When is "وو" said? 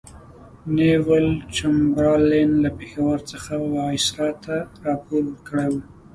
5.71-5.81